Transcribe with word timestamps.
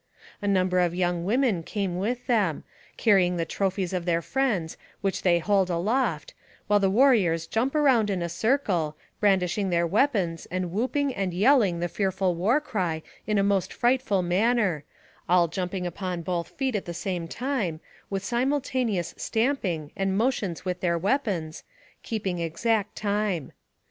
A 0.41 0.47
number 0.47 0.79
of 0.79 0.95
young 0.95 1.25
women 1.25 1.61
came 1.61 1.95
with 1.99 2.25
them, 2.25 2.63
carry 2.97 3.27
ing 3.27 3.37
the 3.37 3.45
trophies 3.45 3.93
of 3.93 4.05
their 4.05 4.23
friends, 4.23 4.75
which 5.01 5.21
they 5.21 5.37
hold 5.37 5.69
aloft, 5.69 6.33
while 6.65 6.79
the 6.79 6.89
warriors 6.89 7.45
jump 7.45 7.75
around 7.75 8.09
in 8.09 8.23
a 8.23 8.27
circle, 8.27 8.97
brandish 9.19 9.59
ing 9.59 9.69
their 9.69 9.85
weapons, 9.85 10.47
and 10.49 10.71
whooping 10.71 11.13
and 11.13 11.35
yelling 11.35 11.81
the 11.81 11.87
fear 11.87 12.11
ful 12.11 12.33
war 12.33 12.59
cry 12.59 13.03
in 13.27 13.37
a 13.37 13.43
most 13.43 13.71
frightful 13.71 14.23
manner, 14.23 14.83
all 15.29 15.47
jumping 15.47 15.85
upon 15.85 16.23
both 16.23 16.47
feet 16.47 16.75
at 16.75 16.85
the 16.85 16.95
same 16.95 17.27
time, 17.27 17.79
with 18.09 18.23
simultaneous 18.25 19.13
stamping 19.17 19.91
and 19.95 20.17
motions 20.17 20.65
with 20.65 20.79
their 20.81 20.97
weapons, 20.97 21.63
keeping 22.01 22.41
ex 22.41 22.65
act 22.65 22.95
time. 22.95 23.51